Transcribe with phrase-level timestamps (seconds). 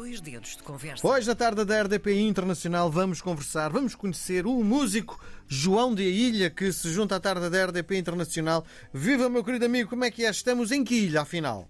[0.00, 1.06] dois dedos de conversa.
[1.06, 6.48] Hoje, na tarde da RDP Internacional, vamos conversar, vamos conhecer o músico João de Ilha,
[6.48, 8.64] que se junta à tarde da RDP Internacional.
[8.94, 10.30] Viva, meu querido amigo, como é que é?
[10.30, 11.68] Estamos em que ilha, afinal?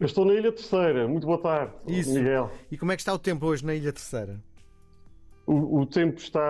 [0.00, 1.06] Eu estou na Ilha Terceira.
[1.06, 2.12] Muito boa tarde, Isso.
[2.12, 2.50] Miguel.
[2.68, 4.42] E como é que está o tempo hoje na Ilha Terceira?
[5.46, 6.40] O, o tempo está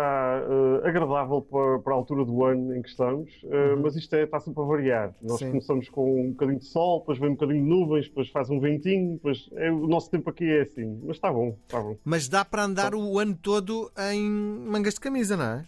[0.82, 4.22] eh, agradável para, para a altura do ano em que estamos, eh, mas isto é,
[4.22, 5.14] está sempre a variar.
[5.20, 5.38] Nós Uhum.
[5.38, 5.48] Sim.
[5.48, 8.60] começamos com um bocadinho de sol, depois vem um bocadinho de nuvens, depois faz um
[8.60, 11.00] ventinho, depois é, o nosso tempo aqui é assim.
[11.04, 11.96] Mas está bom, está bom.
[12.04, 15.64] Mas dá para andar o ano todo em mangas de camisa, não é?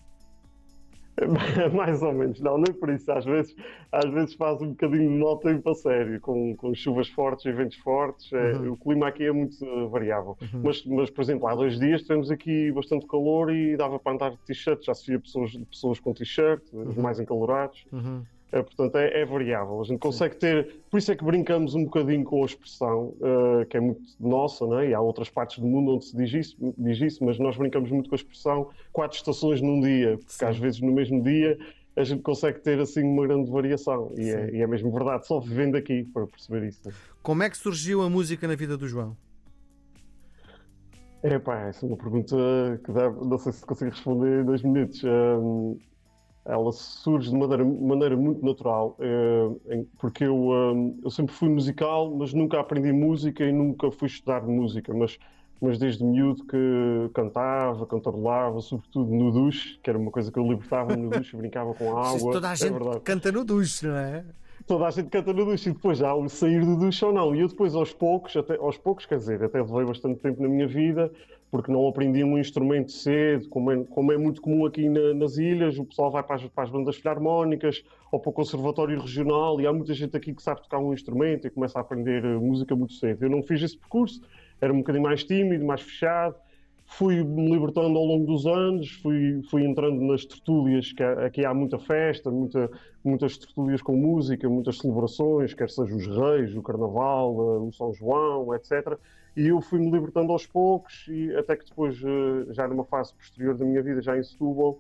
[1.75, 3.11] Mais ou menos, não, é por isso.
[3.11, 3.57] Às vezes,
[3.91, 7.52] às vezes faz um bocadinho de mau tempo a sério, com, com chuvas fortes e
[7.52, 8.33] ventos fortes.
[8.33, 8.73] É, Uhum.
[8.73, 10.37] O clima aqui é muito eh, variável.
[10.62, 14.30] Mas, mas, por exemplo, há dois dias tivemos aqui bastante calor e dava para andar
[14.30, 14.84] de t-shirt.
[14.84, 17.85] Já se via pessoas, pessoas com t-shirt, os mais encalorados.
[18.53, 19.81] É, portanto, é, é variável.
[19.81, 20.77] A gente consegue ter.
[20.91, 24.65] Por isso é que brincamos um bocadinho com a expressão, eh, que é muito nossa,
[24.65, 24.91] não é?
[24.91, 27.91] e há outras partes do mundo onde se diz isso, diz isso, mas nós brincamos
[27.91, 30.45] muito com a expressão quatro estações num dia, porque Sim.
[30.45, 31.59] às vezes no mesmo dia
[31.97, 34.13] a gente consegue ter assim uma grande variação.
[34.16, 34.57] E é, Sim.
[34.57, 36.88] e é mesmo verdade, só vivendo aqui para perceber isso.
[37.23, 39.16] Como é que surgiu a música na vida do João?
[41.23, 41.35] É
[41.69, 42.37] essa é uma pergunta
[42.85, 45.03] que dá, não sei se consigo responder em dois minutos.
[45.03, 45.77] Hum,
[46.49, 52.15] ela surge de maneira, maneira muito natural, eh, porque eu, hum, eu sempre fui musical,
[52.15, 54.95] mas nunca aprendi música e nunca fui estudar música.
[54.95, 55.19] Mas,
[55.61, 60.47] mas desde miúdo que cantava, cantarolava, sobretudo no duche, que era uma coisa que eu
[60.47, 62.33] libertava no duche, brincava com água.
[62.33, 64.25] Toda a é gente verdade canta no duche, não é?
[64.66, 67.34] toda a gente canta no duche e depois já o sair do duche ou não.
[67.34, 70.49] E eu depois aos poucos, até, aos poucos, quer dizer, até levei bastante tempo na
[70.49, 71.10] minha vida,
[71.56, 75.38] porque não aprendi um instrumento cedo, como é, como é muito comum aqui na- nas
[75.38, 77.82] ilhas, o pessoal vai para as, para as bandas filarmónicas
[78.12, 81.47] ou para o conservatório regional e há muita gente aqui que sabe tocar um instrumento
[81.47, 83.25] e começa a aprender eh, música muito cedo.
[83.25, 84.21] Eu não fiz esse percurso,
[84.60, 86.34] era um bocadinho mais tímido, mais fechado,
[86.84, 91.54] fui me libertando ao longo dos anos, fui, fui entrando nas tertúlias, que aqui há
[91.54, 92.70] muita festa, muita,
[93.02, 97.94] muitas tertúlias com música, muitas celebrações, quer seja os reis, o carnaval, eh, o São
[97.94, 98.98] João, etc.
[99.36, 103.54] E eu fui-me libertando aos poucos, e até que depois, eh, já numa fase posterior
[103.56, 104.78] da minha vida, já em Setúbal,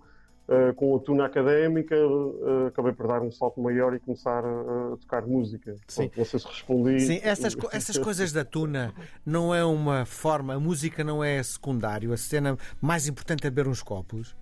[0.48, 4.96] eh, com a tuna académica, eh, acabei por dar um salto maior e começar a,
[4.98, 5.74] tocar música.
[5.86, 6.10] Sim.
[6.16, 7.00] Não sei se respondi.
[7.00, 8.94] Sim, essas, co- essas coisas da tuna
[9.26, 13.68] não é uma forma, a música não é secundário, a cena mais importante é beber
[13.68, 14.34] uns copos.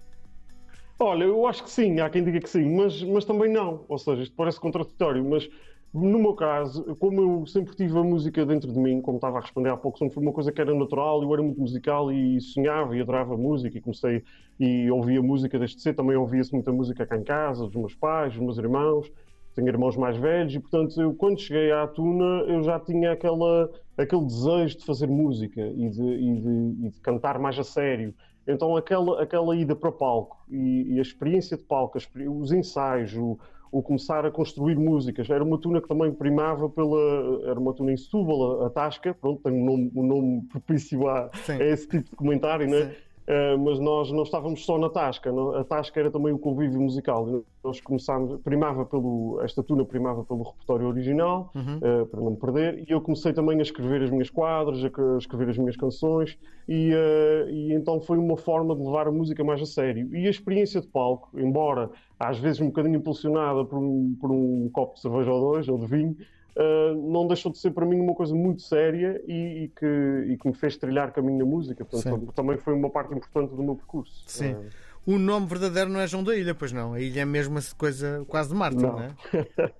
[1.06, 3.84] Olha, eu acho que sim, há quem diga que sim, mas, mas também não.
[3.88, 5.46] Ou seja, isto parece contraditório, mas
[5.92, 9.40] no meu caso, como eu sempre tive a música dentro de mim, como estava a
[9.42, 12.40] responder há pouco, sempre foi uma coisa que era natural, eu era muito musical e
[12.40, 14.22] sonhava e adorava música e comecei
[14.58, 18.32] e ouvia música desde cedo, também ouvia-se muita música cá em casa, dos meus pais,
[18.32, 19.06] dos meus irmãos,
[19.54, 23.70] tenho irmãos mais velhos e portanto eu quando cheguei à Tuna eu já tinha aquela,
[23.96, 28.14] aquele desejo de fazer música e de, e de- e de cantar mais a sério.
[28.46, 33.38] Então aquela, aquela ida para palco e, e a experiência de palco, os ensaios, o,
[33.72, 37.42] o começar a construir músicas, era uma tuna que também primava pela.
[37.48, 41.30] Era uma tuna em Setúbal, a, Tasca, pronto, tem um nome, um nome propício a,
[41.48, 42.90] a esse tipo de comentário, não é?
[42.90, 42.94] Sim.
[43.26, 45.56] Uh, mas nós não estávamos só na Tasca, não?
[45.56, 47.42] a Tasca era também o convívio musical.
[47.62, 52.84] Nós começámos, primava pelo, esta tuna primava pelo repertório original, uh, para não me perder,
[52.86, 56.92] e eu comecei também a escrever as minhas quadras, a escrever as minhas canções, e,
[56.92, 60.14] uh, e então foi uma forma de levar a música mais a sério.
[60.14, 64.68] E a experiência de palco, embora às vezes um bocadinho impulsionada por um, por um
[64.70, 66.16] copo de cerveja ou dois, ou de vinho,
[66.56, 69.86] Uh, não deixou de ser para mim uma coisa muito séria e, e que,
[70.32, 71.84] e que me fez trilhar caminho na música.
[71.84, 74.22] Portanto, também foi uma parte importante do meu percurso.
[74.26, 74.52] Sim.
[74.54, 74.64] Uh,
[75.06, 76.94] O nome verdadeiro não é João da Ilha, pois não.
[76.94, 79.00] A ilha é mesmo coisa quase de Marte, não, Não.
[79.02, 79.10] é?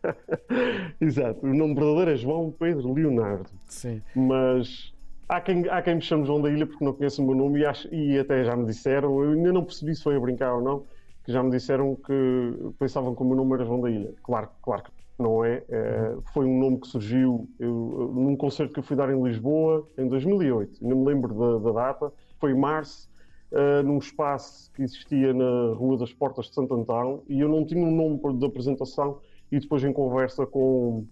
[1.01, 1.47] Exato.
[1.47, 3.49] O nome verdadeiro é João Pedro Leonardo.
[3.69, 4.03] Sim.
[4.15, 4.93] Mas
[5.29, 7.61] há quem, há quem me chame João da Ilha porque não conhece o meu nome
[7.61, 10.55] e, acho- e até já me disseram, eu ainda não percebi se foi a brincar
[10.55, 10.83] ou não,
[11.25, 14.13] que já me disseram que pensavam que o meu nome era João da Ilha.
[14.23, 15.65] Claro, claro que não é.
[15.69, 19.89] Eh, foi um nome que surgiu eu- num concerto que eu fui dar em Lisboa
[19.99, 20.79] em 2008.
[20.87, 22.13] Não me lembro da, da data.
[22.41, 23.09] Foi em março.
[23.57, 27.65] eh, num espaço que existia na Rua das Portas de Santo Antão e eu não
[27.65, 29.21] tinha um nome de apresentação
[29.53, 31.07] e depois em conversa com,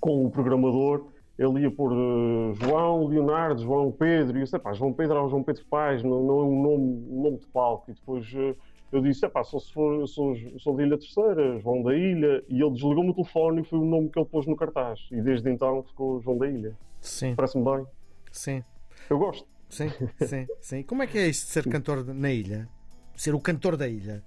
[0.00, 1.08] com o programador
[1.38, 5.28] ele ia pôr eh, João, Leonardo, João Pedro, e eu disse, "Epá, João Pedro é
[5.30, 7.90] João Pedro Paz, não, não é um nome, um nome de palco.
[7.90, 8.54] E depois eh,
[8.92, 12.42] eu disse, "Epá, só se for, eu sou, sou da Ilha Terceira, João da Ilha,
[12.48, 15.00] e ele desligou-me o telefone e foi o nome que ele pôs no cartaz.
[15.12, 16.76] E desde então ficou João da Ilha.
[17.00, 17.86] Sim, Parece-me bem.
[18.32, 18.62] sim,
[19.08, 19.46] Eu gosto.
[19.68, 19.88] sim,
[20.26, 20.82] sim, sim.
[20.82, 22.68] Como é que é isto de ser cantor na ilha?
[23.16, 24.22] Ser o cantor da ilha?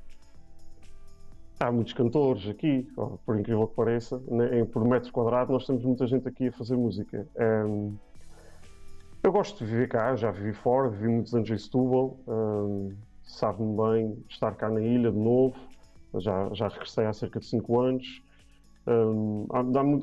[1.59, 2.85] Há muitos cantores aqui,
[3.25, 6.51] por incrível que pareça, né, em- por metro quadrado nós temos muita gente aqui a
[6.51, 7.27] fazer música.
[7.37, 7.95] Ehm,
[9.25, 12.93] Eu gosto de viver cá, já vivi fora, vivi muitos anos em Setúbal, um,
[13.25, 15.55] sabe-me bem estar cá na ilha de novo,
[16.19, 18.21] já, já regressei há cerca de 5 anos.
[18.85, 19.59] Um, há,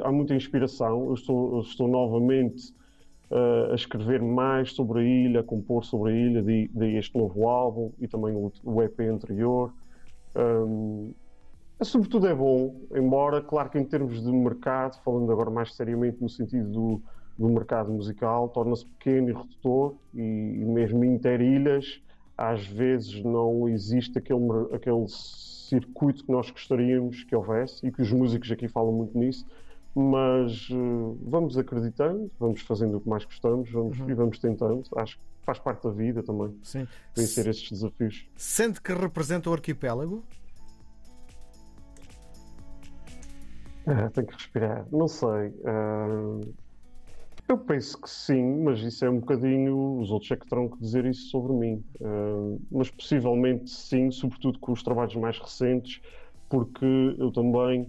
[0.08, 2.72] há, muita inspiração, eu estou, eu estou novamente
[3.30, 7.16] uh, a escrever mais sobre a ilha, a compor sobre a ilha, de, de este
[7.16, 9.72] novo álbum e também o, o EP anterior.
[10.34, 11.12] Um,
[11.82, 16.28] sobretudo é bom, embora, claro que em termos de mercado, falando agora mais seriamente no
[16.28, 17.02] sentido do,
[17.38, 22.02] do mercado musical torna-se pequeno e redutor e, e mesmo interilhas
[22.40, 24.40] às vezes não existe aquele,
[24.72, 29.46] aquele circuito que nós gostaríamos que houvesse e que os músicos aqui falam muito nisso
[29.94, 34.10] mas uh, vamos acreditando, vamos fazendo o que mais gostamos vamos, uhum.
[34.10, 34.84] e vamos tentando.
[34.96, 36.56] Acho que faz parte da vida também.
[36.62, 36.86] Sim.
[37.16, 38.28] Vencer estes desafios.
[38.36, 40.24] Sente que representa o arquipélago?
[43.86, 44.86] Ah, tenho que respirar.
[44.92, 45.48] Não sei.
[45.48, 46.54] Uh,
[47.50, 49.98] eu penso que sim, mas isso é um bocadinho.
[50.00, 51.84] Os outros é que terão que dizer isso sobre mim.
[52.00, 56.00] Uh, mas possivelmente sim, sobretudo com os trabalhos mais recentes,
[56.48, 56.86] porque
[57.18, 57.82] eu também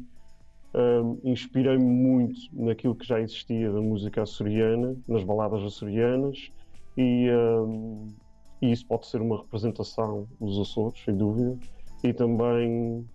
[0.73, 6.51] uh, inspirei-me muito naquilo que já existia da música açoriana, nas baladas açorianas,
[6.97, 8.07] e, uh,
[8.61, 11.57] e isso pode ser uma representação dos Açores, sem dúvida,
[12.03, 13.07] e também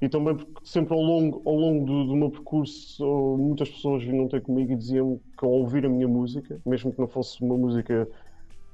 [0.00, 3.04] e também porque sempre ao longo, ao longo do, do meu percurso
[3.38, 6.98] muitas pessoas vinham ter comigo e diziam que ao ouvir a minha música, mesmo que
[6.98, 8.06] não fosse uma música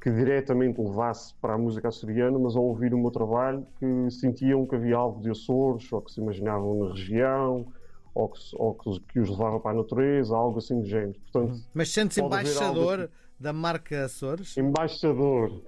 [0.01, 4.67] que diretamente levasse para a música açoriana, mas ao ouvir o meu trabalho que sentiam
[4.67, 7.67] que havia algo de Açores, ou que se imaginavam na região,
[8.13, 11.15] ou que, ou que, que os levava para a natureza, algo assim do género.
[11.21, 11.63] Portanto, uhum.
[11.73, 13.13] mas sentes embaixador algo...
[13.39, 14.57] da marca Açores?
[14.57, 15.63] Embaixador.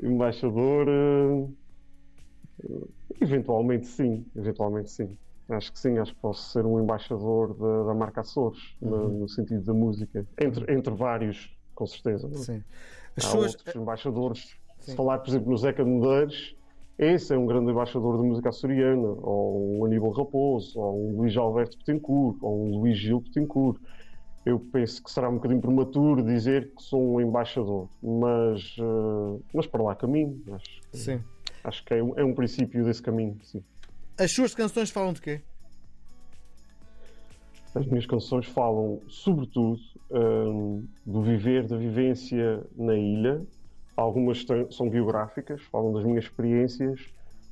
[0.00, 0.88] Embaixador.
[0.88, 1.59] Uh
[3.20, 5.16] Eventualmente sim, eventualmente sim.
[5.48, 8.90] Acho que sim, acho que posso ser um embaixador da, da marca Açores, uhum.
[8.90, 12.28] no, no, sentido da música, entre, entre vários, com certeza.
[12.28, 12.36] Não?
[12.36, 12.38] É?
[12.38, 12.64] Sim.
[13.16, 13.54] As Há suas...
[13.54, 14.90] outros embaixadores, sim.
[14.92, 16.56] se falar, por exemplo, no Zeca Medeiros,
[17.00, 21.34] esse é um grande embaixador da música açoriana, ou um Aníbal Raposo, ou um Luís
[21.36, 23.80] Alberto Betancourt, ou um Luís Gil Betancourt.
[24.44, 29.66] Eu penso que será um bocadinho prematuro dizer que sou um embaixador, mas, uh, mas
[29.66, 30.40] para lá caminho.
[30.52, 30.80] Acho.
[30.92, 31.20] Sim.
[31.62, 33.62] Acho que é um, é um princípio desse caminho, sim.
[34.18, 35.40] As suas canções falam de quê?
[37.74, 39.80] As minhas canções falam, sobretudo,
[40.10, 43.40] um, do viver, da vivência na ilha.
[43.96, 47.00] Algumas são biográficas, falam das minhas experiências,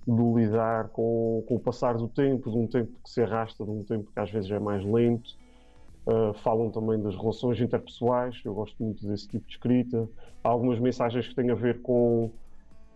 [0.07, 3.71] do lidar com, com, o passar do tempo, de um tempo que se arrasta, de
[3.71, 5.37] um tempo que às vezes é mais lento.
[6.07, 10.09] Uh, falam também das relações interpessoais, eu gosto muito desse tipo de escrita.
[10.43, 12.31] Há algumas mensagens que têm a ver com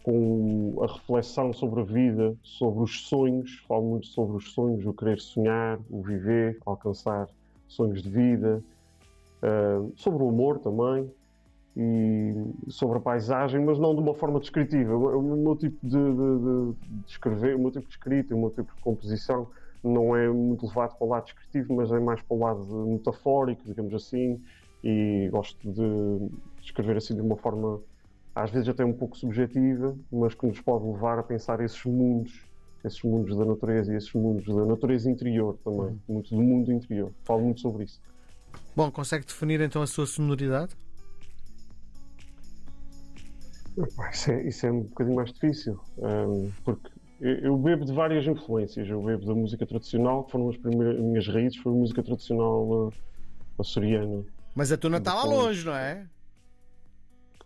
[0.03, 4.93] com a reflexão sobre a vida, sobre os sonhos, falo muito sobre os sonhos, o
[4.93, 7.29] querer sonhar, o viver, alcançar
[7.69, 8.63] sonhos de vida,
[9.43, 11.11] uh, sobre o amor também
[11.77, 12.35] e
[12.69, 14.95] sobre a paisagem, mas não de uma forma descritiva.
[14.95, 18.75] O meu tipo de, de, de, escrever, o meu tipo de escrita, o meu tipo
[18.75, 19.49] de composição
[19.83, 23.63] não é muito levado para o lado descritivo, mas é mais para o lado metafórico,
[23.65, 24.41] digamos assim,
[24.85, 27.81] e gosto de escrever assim de uma forma
[28.35, 32.45] às vezes até um pouco subjetiva, mas que nos pode levar a pensar esses mundos,
[32.85, 35.99] esses mundos da natureza e esses mundos da natureza interior também, uhum.
[36.09, 37.13] muito do mundo interior.
[37.25, 38.01] Falo muito sobre isso.
[38.75, 40.75] Bom, consegue definir então a sua sonoridade?
[44.13, 46.91] Isso é, isso é um bocadinho mais difícil, um, porque
[47.23, 48.89] eu bebo de várias influências.
[48.89, 52.03] Eu bebo da música tradicional, que foram as primeiras as minhas raízes, foi a música
[52.03, 52.93] tradicional uh,
[53.59, 54.25] açoriana.
[54.55, 56.05] Mas a tuna está lá longe, não é?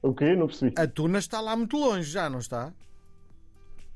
[0.07, 0.37] O quê?
[0.37, 0.73] Não percebi.
[0.79, 2.73] A Tuna está lá muito longe, já não está?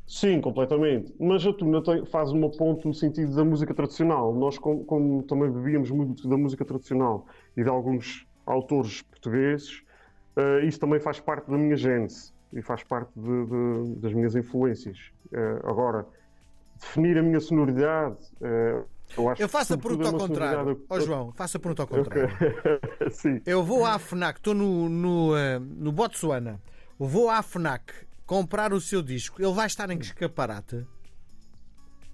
[0.08, 1.14] Sim, completamente.
[1.20, 4.34] Mas a Tuna tem, faz uma ponte no sentido da música tradicional.
[4.34, 7.26] Nós, como, como, também bebíamos muito da música tradicional
[7.56, 9.84] e de alguns autores portugueses,
[10.36, 14.34] uh, isso também faz parte da minha gênese e faz parte de, de, das minhas
[14.34, 14.98] influências.
[15.26, 16.04] Uh, agora,
[16.80, 18.18] definir a minha sonoridade.
[18.40, 18.84] Uh,
[19.16, 20.84] eu, eu faço a pergunta ao contrário.
[20.88, 22.30] Ó oh, João, faço a pergunta ao contrário.
[23.10, 23.42] Okay.
[23.44, 26.60] eu vou à FNAC, estou no, no, uh, no Botsuana,
[26.98, 27.92] vou à FNAC
[28.24, 30.86] comprar o seu disco, ele vai estar em que escaparate?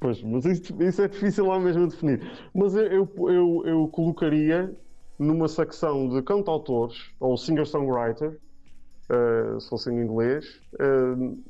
[0.01, 2.21] Pois, mas isso, isso, é difícil lá mesmo definir.
[2.55, 4.75] Mas eu, eu, eu, eu colocaria
[5.19, 8.39] numa secção de cantautores, ou singer-songwriter,
[9.11, 11.43] uh, se fosse em inglês, uh,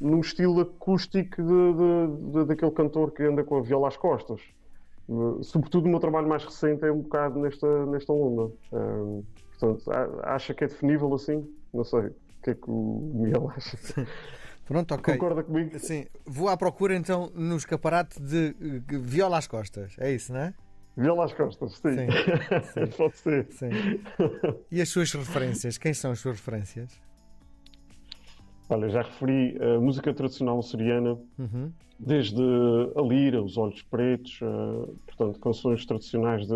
[0.00, 4.40] num estilo acústico de, de, de, daquele cantor que anda com a viola às costas.
[5.42, 8.52] Sobretudo o meu trabalho mais recente é um bocado nesta, nesta onda.
[8.72, 9.24] Um,
[9.58, 9.90] portanto,
[10.22, 11.48] acha que é definível assim?
[11.72, 12.00] Não sei.
[12.00, 13.78] O que é que o Miguel acha?
[14.66, 15.14] Pronto, ok.
[15.14, 15.78] Concorda comigo?
[15.78, 16.06] Sim.
[16.26, 18.54] Vou à procura então no escaparate de
[19.00, 19.96] viola às costas.
[19.98, 20.54] É isso, não é?
[20.94, 21.94] Viola às costas, sim.
[21.94, 22.06] sim,
[22.74, 22.86] sim.
[22.98, 23.46] Pode ser.
[23.50, 23.70] Sim.
[24.70, 25.78] E as suas referências?
[25.78, 27.00] Quem são as suas referências?
[28.70, 31.72] Olha, já referi a música tradicional açoriana, uhum.
[31.98, 32.42] desde
[32.94, 36.54] a lira, os olhos pretos, uh, portanto, canções tradicionais de,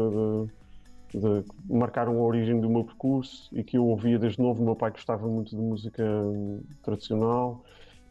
[1.12, 4.60] de, de, marcaram a origem do meu percurso e que eu ouvia desde novo.
[4.60, 6.04] O meu pai gostava muito de música
[6.82, 7.64] tradicional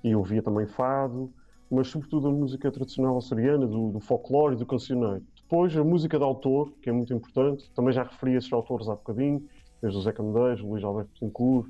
[0.03, 1.31] e ouvia também fado,
[1.69, 5.23] mas sobretudo a música tradicional açoriana, do, do folclore e do cancioneiro.
[5.35, 8.95] Depois, a música de autor, que é muito importante, também já referi esses autores há
[8.95, 9.45] bocadinho,
[9.79, 11.69] desde o Zé Camedeiros, o Luís Alberto Betancourt,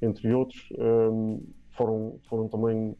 [0.00, 1.40] entre outros, um,
[1.72, 2.94] foram, foram também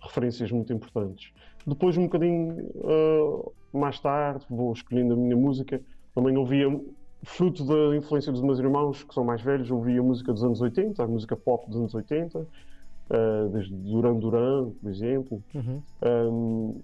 [0.00, 1.32] referências muito importantes.
[1.66, 5.80] Depois, um bocadinho uh, mais tarde, vou escolhendo a minha música,
[6.14, 6.66] também ouvia,
[7.22, 11.02] fruto da influência dos meus irmãos, que são mais velhos, ouvia música dos anos 80,
[11.02, 15.42] a música pop dos anos 80, uh, desde Duran Duran, por exemplo.
[15.54, 15.82] Uhum.
[16.02, 16.80] Um,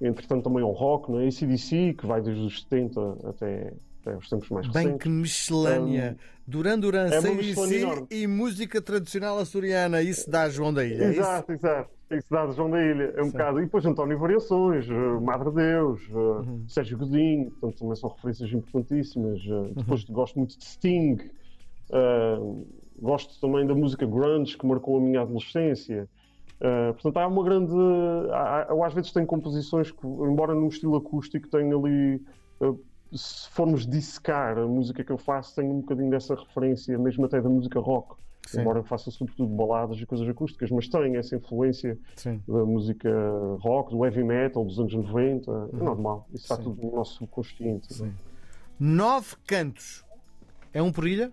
[0.00, 1.26] entretanto também ao rock, não é?
[1.26, 3.72] ACDC, que vai desde os 70 até,
[4.08, 5.02] até os tempos mais Bem recentes.
[5.02, 6.16] que miscelânea!
[6.16, 11.08] Um, Duran Duran, é ACDC e música tradicional açoriana, isso dá João da Ilha, é
[11.10, 11.66] Exato, isso?
[11.66, 11.90] exato.
[12.10, 13.60] Isso dá João da Ilha, é um bocado.
[13.60, 16.64] E depois António Variações, eh, Madre Deus, eh, uhum.
[16.66, 19.42] Sérgio Godinho, portanto também são referências importantíssimas.
[19.46, 19.72] Eh, uhum.
[19.76, 21.18] Depois gosto muito de Sting,
[21.90, 22.66] uh,
[22.98, 26.08] gosto também da música grunge que marcou a minha adolescência.
[26.56, 27.74] Uh, portanto, há uma grande.
[28.32, 32.22] Há, eu às vezes tenho composições que, embora num estilo acústico, tenho ali.
[32.58, 32.80] Uh,
[33.12, 37.40] se formos dissecar a música que eu faço, tem um bocadinho dessa referência, mesmo até
[37.40, 38.16] da música rock.
[38.46, 38.60] Sim.
[38.62, 42.42] Embora eu faça sobretudo baladas e coisas acústicas, mas tem essa influência Sim.
[42.48, 43.10] da música
[43.60, 45.50] rock, do heavy metal dos anos 90.
[45.50, 45.68] É uhum.
[45.72, 46.62] É normal, isso está Sim.
[46.62, 47.88] tudo no nosso subconsciente.
[48.80, 50.04] Nove cantos.
[50.72, 51.30] É um por ilha?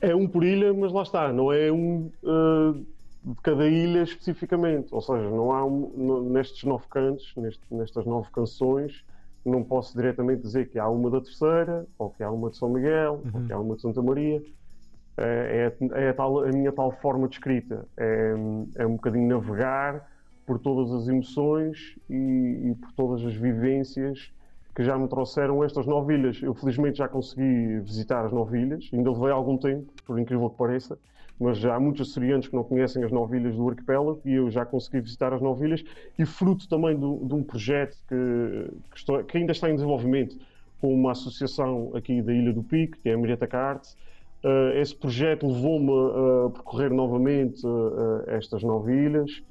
[0.00, 2.86] É um por ilha, mas lá está, não é um uh,
[3.24, 4.94] de cada ilha especificamente.
[4.94, 9.04] Ou seja, não há um, nestes nove cantos, neste, nestas nove canções,
[9.44, 12.68] não posso diretamente dizer que há uma da terceira, ou que há uma de São
[12.68, 13.40] Miguel, uhum.
[13.40, 14.42] ou que há uma de Santa Maria.
[15.16, 17.86] É, é, é a, tal, a, minha tal forma de escrita.
[17.96, 18.34] É,
[18.76, 20.08] é um bocadinho navegar
[20.46, 22.14] por todas as emoções e,
[22.70, 24.32] e por todas as vivências
[24.74, 26.40] que já me trouxeram estas nove ilhas.
[26.42, 30.56] Eu felizmente já consegui visitar as nove ilhas, ainda levei algum tempo, por incrível que
[30.56, 30.98] pareça,
[31.40, 34.50] mas já há muitos açorianos que não conhecem as nove ilhas do arquipélago e eu
[34.50, 35.82] já consegui visitar as nove ilhas
[36.18, 40.36] e fruto também do, de um projeto que, que, estou, que, ainda está em desenvolvimento
[40.80, 43.96] com uma associação aqui da Ilha do Pico, que é a Mireta Cartes.
[44.44, 45.90] Uh, esse projeto levou-me
[46.46, 49.42] a percorrer novamente uh, estas nove ilhas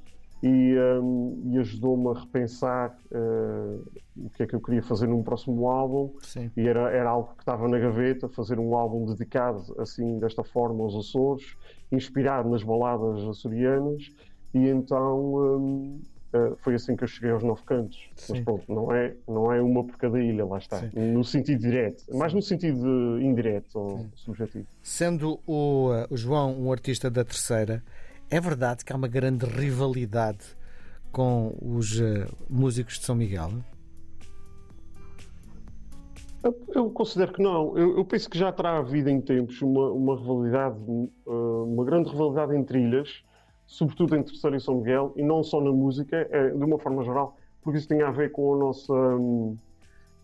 [0.41, 5.21] e, um, e ajudou-me a repensar uh, o que é que eu queria fazer num
[5.21, 6.49] próximo álbum Sim.
[6.55, 10.83] e era, era algo que estava na gaveta, fazer um álbum dedicado assim desta forma
[10.83, 11.57] aos Açores,
[11.91, 14.11] inspirado nas baladas açorianas
[14.53, 16.01] e então um,
[16.33, 18.09] uh, foi assim que eu cheguei aos Nove Cantos.
[18.15, 18.33] Sim.
[18.33, 21.11] Mas pronto, não é, não é uma por cada ilha, lá está, Sim.
[21.11, 24.67] no sentido direto, mais no sentido indireto ou subjetivo.
[24.81, 27.83] Sendo o, uh, o João um artista da terceira,
[28.29, 30.45] é verdade que há uma grande rivalidade
[31.11, 33.51] com os uh, músicos de São Miguel?
[36.73, 37.77] Eu considero que não.
[37.77, 40.79] Eu, eu, penso que já terá havido em tempos uma, uma rivalidade,
[41.25, 43.23] uh, uma grande rivalidade entre ilhas,
[43.65, 47.03] sobretudo entre Terceira e São Miguel, e não só na música, é, de uma forma
[47.03, 48.93] geral, porque isso tem a ver com a nossa.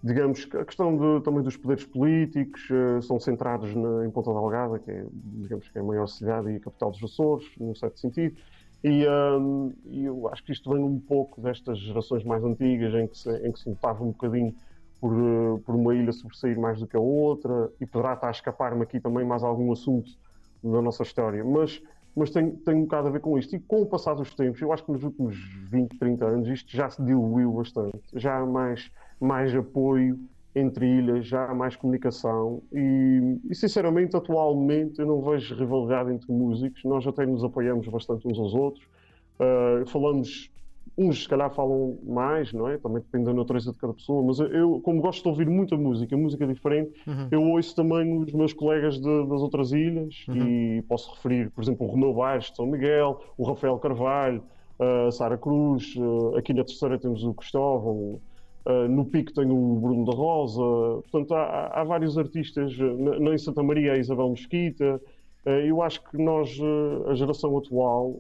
[0.06, 4.78] Digamos, a questão de, também dos poderes políticos uh, são centrados na, em Ponta Delgada,
[4.78, 8.38] que é, digamos, que é a maior cidade e capital dos Açores, num certo sentido.
[8.84, 13.18] E, um, eu acho que isto vem um pouco destas gerações mais antigas, em que
[13.18, 14.54] se, em que se notava um bocadinho
[15.02, 18.32] por, uh, por uma ilha sobressair mais do que a outra, e poderá estar a
[18.32, 20.12] escapar-me aqui também mais algum assunto
[20.64, 21.44] da nossa história.
[21.44, 21.82] Mas,
[22.16, 23.56] mas tem, tem um bocado a ver com isto.
[23.56, 25.36] E com o passar dos tempos, eu acho que nos últimos
[25.72, 28.00] 20, 30 anos, isto já se diluiu bastante.
[28.14, 30.20] Já há mais mais apoio
[30.56, 36.32] entre ilhas, já há mais comunicação e, e, sinceramente atualmente eu não vejo rivalidade entre
[36.32, 38.86] músicos, nós até nos apoiamos bastante uns aos outros,
[39.38, 40.50] uh, falamos,
[40.98, 42.78] uns se calhar falam mais, não é?
[42.78, 46.16] Também depende da natureza de cada pessoa, mas eu, como gosto de ouvir muita música,
[46.16, 47.28] música diferente, uhum.
[47.32, 50.48] eu ouço também os meus colegas de, das outras ilhas uhum.
[50.48, 54.42] e posso referir, por exemplo, o Romeu Baixo de São Miguel, o Rafael Carvalho,
[54.80, 58.22] a Sara Cruz, uh, aqui na terceira temos o Cristóvão,
[58.66, 63.34] Uh, no Pico tem o Bruno da Rosa, portanto há, há vários artistas, na, na,
[63.34, 65.00] em Santa Maria a Isabel Mesquita.
[65.46, 66.60] Uh, eu acho que nós,
[67.08, 68.16] a geração atual,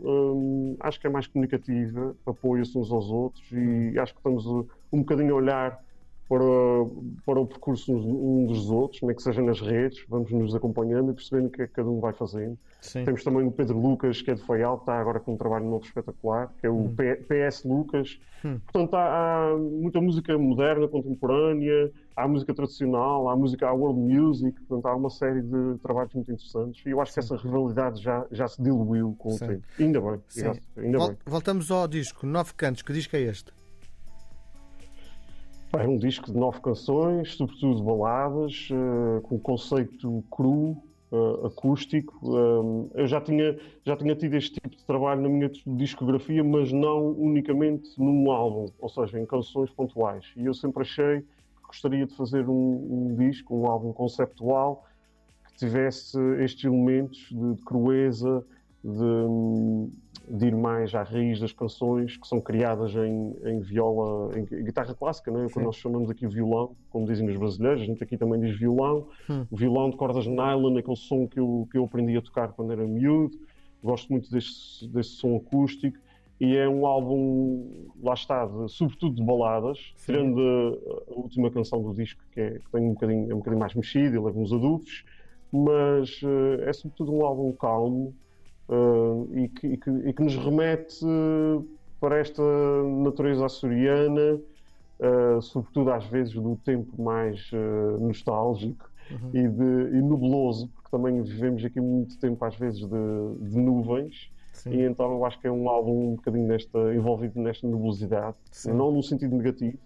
[0.82, 5.34] acho que é mais comunicativa, apoia-se uns aos outros e acho que estamos um bocadinho
[5.34, 5.86] a olhar
[6.27, 6.44] para,
[7.25, 11.13] para o percurso um dos outros, nem que seja nas redes, vamos nos acompanhando e
[11.13, 12.58] percebendo o que é que cada um vai fazendo.
[12.82, 13.03] Sim.
[13.03, 15.65] Temos também o Pedro Lucas, que é de Faial, que está agora com um trabalho
[15.65, 16.96] novo espetacular, que é o hum.
[16.96, 18.20] PS Lucas.
[18.44, 18.60] Hum.
[18.60, 24.60] Portanto, há, há, muita música moderna, contemporânea, há música tradicional, há música, há world music,
[24.62, 27.22] portanto, há uma série de trabalhos muito interessantes e eu acho Sim.
[27.22, 29.46] que essa rivalidade já, já se diluiu com Sim.
[29.46, 29.63] o tempo.
[29.79, 30.20] Ainda bem.
[30.77, 31.17] Ainda Vol bem.
[31.25, 33.51] Voltamos ao disco, Nove Cantos, que disco é este?
[35.74, 40.78] É um disco de nove canções, sobretudo baladas, uh, com conceito cru,
[41.12, 42.18] uh, acústico.
[42.24, 46.72] Um, eu já tinha, já tinha tido este tipo de trabalho na minha discografia, mas
[46.72, 50.32] não unicamente num álbum, ou seja, em canções pontuais.
[50.38, 54.86] E eu sempre achei que gostaria de fazer um, um disco, um álbum conceptual,
[55.48, 58.46] que tivesse estes elementos de, de crueza,
[58.84, 59.90] de,
[60.27, 64.94] de, ir mais à raiz das canções que são criadas em, em viola, em, guitarra
[64.94, 65.48] clássica, não é?
[65.48, 69.08] que nós chamamos aqui violão, como dizem os brasileiros, a gente aqui também diz violão,
[69.29, 69.46] hum.
[69.51, 72.86] violão de cordas nylon, aquele som que eu, que eu aprendi a tocar quando era
[72.86, 73.38] miúdo,
[73.84, 75.98] gosto muito deste, deste som acústico,
[76.39, 80.13] e é um álbum, lá está, de, sobretudo de baladas, Sim.
[80.13, 83.38] tirando a, a, última canção do disco, que, é, que tem um bocadinho, é um
[83.38, 85.05] bocadinho mais mexida e leva uns adubos,
[85.51, 88.13] mas uh, é sobretudo um álbum calmo,
[88.70, 91.06] uh, e, que, e, que, e, que, nos remete
[92.00, 92.44] para esta
[93.02, 94.40] natureza açoriana,
[95.00, 99.30] uh, sobretudo às vezes do tempo mais uh, nostálgico uhum.
[99.34, 104.30] e, de, e nubloso, porque também vivemos aqui muito tempo às vezes de, de nuvens.
[104.54, 104.72] Sim.
[104.72, 108.72] E então eu acho que é um álbum um bocadinho nesta, envolvido nesta nebulosidade, Sim.
[108.74, 109.78] não no sentido negativo,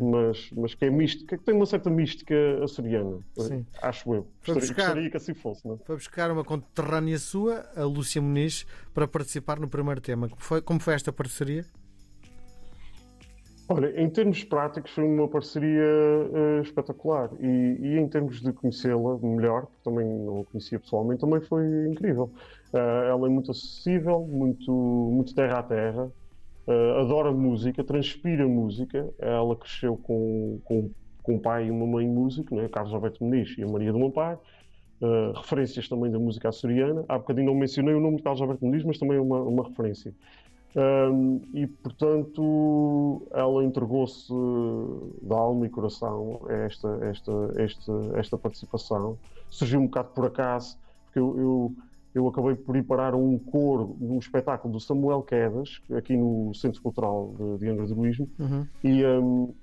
[0.00, 3.64] mas, mas que é mística, que tem uma certa mística açoriana, Sim.
[3.82, 4.26] acho eu.
[4.40, 5.66] Foi gostaria, buscar, gostaria que assim fosse.
[5.66, 5.74] Não?
[5.74, 5.78] É?
[5.84, 10.28] Foi buscar uma conterrânea sua, a Lúcia Muniz, para participar no primeiro tema.
[10.28, 11.64] Como foi, como foi esta parceria?
[13.70, 19.18] Olha, em termos práticos foi uma parceria uh, espetacular e, e, em termos de conhecê-la
[19.18, 22.32] melhor, porque também não a conhecia pessoalmente, também foi incrível.
[22.72, 26.10] Uh, ela é muito acessível, muito, muito terra a terra,
[26.68, 29.08] uh, adora música, transpira música.
[29.18, 30.90] Ela cresceu com, com,
[31.22, 32.68] com um pai e uma mãe músico, né?
[32.68, 34.38] Carlos Alberto Muniz e a Maria do pai.
[35.00, 37.04] Uh, referências também da música açoriana.
[37.08, 39.64] Há bocadinho não mencionei o nome de Carlos Alberto Muniz, mas também é uma, uma
[39.64, 40.12] referência.
[40.76, 44.32] Um, e, portanto, ela entregou-se
[45.22, 49.18] de alma e coração a esta, esta, esta, esta participação.
[49.48, 51.72] Surgiu um bocado por acaso, porque eu, eu
[52.14, 56.82] eu acabei por ir parar um coro num espetáculo do Samuel Quedas, aqui no Centro
[56.82, 58.66] Cultural de, de Angra do Luísmo, uhum.
[58.82, 59.54] e um,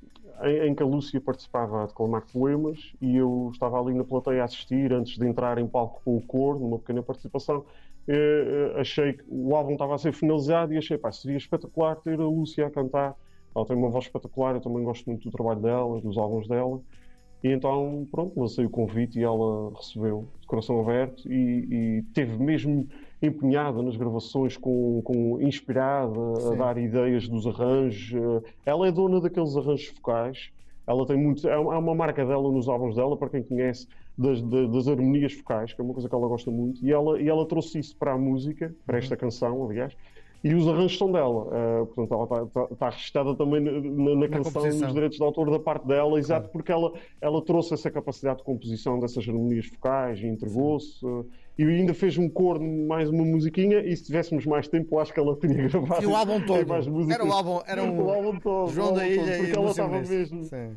[0.44, 4.42] em, em, que a Lúcia participava a declamar poemas e eu estava ali na plateia
[4.42, 7.66] a assistir antes de entrar em palco com o coro, numa pequena participação.
[8.08, 11.96] Eh, eh, achei que o álbum estava a ser finalizado e achei, pá, seria espetacular
[11.96, 13.16] ter a Lúcia a cantar.
[13.56, 16.82] Ela tem uma voz espetacular, eu também gosto muito do trabalho dela, dos álbuns dela.
[17.46, 22.42] E então, pronto, lancei o convite e ela recebeu de coração aberto e, e teve
[22.44, 22.88] mesmo
[23.22, 26.54] empenhada nas gravações, com, com inspirada Sim.
[26.54, 28.20] a dar ideias dos arranjos.
[28.66, 30.50] Ela é dona daqueles arranjos focais.
[30.88, 31.48] Ela tem muito.
[31.48, 35.80] Há uma marca dela nos álbuns dela, para quem conhece, das, das, harmonias focais, que
[35.80, 36.84] é uma coisa que ela gosta muito.
[36.84, 39.20] E ela, e ela trouxe isso para a música, para esta uhum.
[39.20, 39.96] canção, aliás
[40.46, 41.48] e os arranjos são dela.
[41.48, 45.24] Uh, portanto, ela está, está, está registrada também na, na, na canção nos direitos de
[45.24, 46.52] autor da parte dela, exato, claro.
[46.52, 51.04] porque ela, ela trouxe essa capacidade de composição dessas harmonias focais e entregou-se.
[51.04, 51.26] Uh,
[51.58, 55.20] e ainda fez um coro mais uma musiquinha e se tivéssemos mais tempo acho que
[55.20, 58.04] ela teria gravado e o álbum todo era o álbum era um...
[58.04, 60.76] o álbum todo João da Ilha porque ela estava mesmo Sim.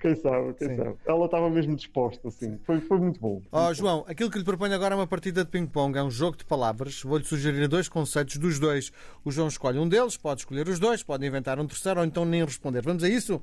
[0.00, 0.76] Quem sabe, quem Sim.
[0.76, 0.96] sabe.
[1.06, 2.58] Ela estava mesmo disposta, assim.
[2.64, 3.42] Foi, foi muito bom.
[3.52, 6.10] Ó oh, João, aquilo que lhe proponho agora é uma partida de ping-pong, é um
[6.10, 7.02] jogo de palavras.
[7.02, 8.92] Vou-lhe sugerir dois conceitos dos dois.
[9.24, 12.24] O João escolhe um deles, pode escolher os dois, pode inventar um terceiro ou então
[12.24, 12.82] nem responder.
[12.82, 13.42] Vamos a isso?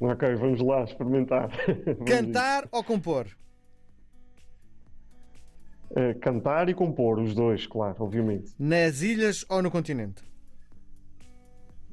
[0.00, 1.50] Ok, vamos lá experimentar.
[2.06, 3.26] Cantar ou compor?
[5.90, 8.52] Uh, cantar e compor, os dois, claro, obviamente.
[8.58, 10.22] Nas ilhas ou no continente?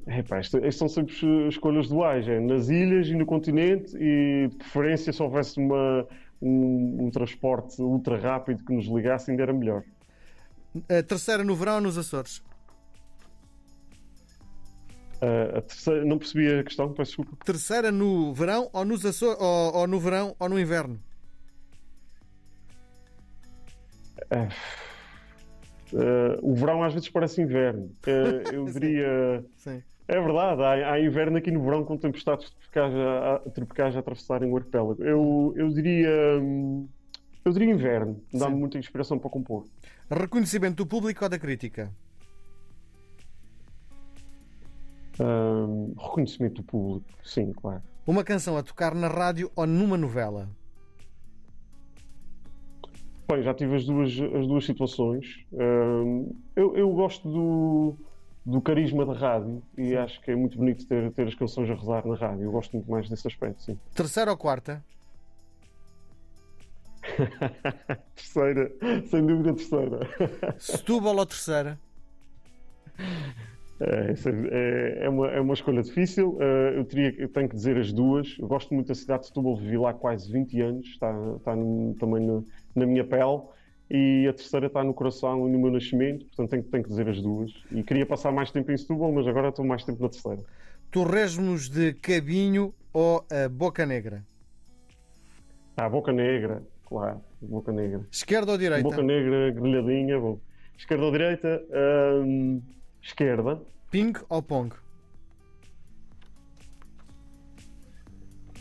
[0.06, 1.14] Epá, estas são sempre
[1.48, 6.06] escolhas duais, é nas ilhas e no continente e de preferência se houvesse uma,
[6.40, 9.82] um, um transporte ultra rápido que nos ligasse ainda era melhor.
[10.88, 12.38] A terceira no verão ou nos Açores?
[15.20, 17.44] Uh, a terceira, não percebi a questão, peço desculpa.
[17.44, 21.02] Terceira no verão ou nos Açores, ou, ou no verão ou no inverno?
[24.30, 24.46] Uh,
[25.96, 27.90] uh, o verão às vezes parece inverno.
[28.52, 29.44] eu diria.
[29.56, 29.82] Sim.
[30.08, 34.50] É verdade, há, há, inverno aqui no verão com tempestades tropicais a, tropicais a atravessarem
[34.50, 35.02] o arquipélago.
[35.02, 36.08] Eu, eu diria.
[37.44, 39.66] Eu diria inverno, dá-me muita inspiração para compor.
[40.10, 41.92] Reconhecimento do público ou da crítica?
[45.18, 47.82] Um, reconhecimento do público, sim, claro.
[48.06, 50.48] Uma canção a tocar na rádio ou numa novela?
[53.28, 55.44] Bem, já tive as duas, as duas situações.
[56.54, 57.96] eu, eu gosto do,
[58.46, 59.96] do carisma da rádio e sim.
[59.96, 62.44] acho que é muito bonito ter, ter as canções a rodar na rádio.
[62.44, 63.76] Eu gosto muito mais desse aspecto, sim.
[63.92, 64.82] Terceira ou quarta?
[68.14, 68.72] terceira,
[69.10, 70.00] sem dúvida terceira.
[70.58, 71.78] Setúbal ou terceira?
[73.80, 74.14] É,
[74.50, 76.36] é, é, uma, é uma escolha difícil.
[76.40, 78.36] Eh, eu, teria, eu tenho que dizer as duas.
[78.38, 81.94] Eu gosto muito da cidade de Setúbal, vivi lá quase 20 anos, está, está no,
[81.94, 83.42] também no, na minha pele.
[83.88, 87.08] E a terceira está no coração e no meu nascimento, portanto tenho, tenho que dizer
[87.08, 87.52] as duas.
[87.70, 90.42] E queria passar mais tempo em Setúbal, mas agora estou mais tempo na terceira.
[90.90, 94.24] Torresmos de Cabinho ou a Boca Negra?
[95.76, 98.04] Ah, Boca Negra, claro, Boca Negra.
[98.10, 98.82] Esquerda ou direita?
[98.82, 100.40] Boca Negra, grelhadinha, bom.
[100.76, 101.62] Esquerda ou direita?
[102.24, 102.60] Hum,
[103.00, 103.62] esquerda.
[103.90, 104.74] Ping ou Pong?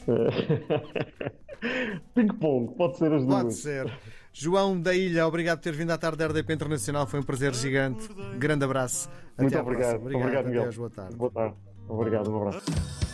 [2.13, 3.43] Ping-pong, pode ser as duas.
[3.43, 3.91] Pode ser.
[4.37, 7.53] João da Ilha, obrigado por ter vindo à tarde da RDP Internacional, foi um prazer
[7.55, 8.09] gigante.
[8.37, 9.09] Grande abraço.
[9.37, 9.95] Muito obrigado.
[9.95, 10.73] Obrigado, obrigado Miguel.
[10.73, 11.15] boa tarde.
[11.15, 11.55] Boa tarde.
[11.87, 13.04] Obrigado, um abraço.